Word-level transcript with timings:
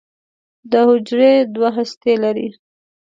دا 0.71 0.81
حجرې 0.89 1.33
دوه 1.53 1.69
هستې 1.77 2.13
لري. 2.23 2.47